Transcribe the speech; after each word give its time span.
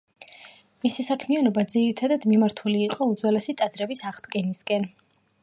მისი 0.85 1.03
საქმიანობა 1.07 1.65
ძირითად 1.73 2.25
მიმართული 2.33 2.81
იყო 2.87 3.09
უძველესი 3.13 3.57
ტაძრების 3.61 4.05
აღდგენისკენ. 4.13 4.91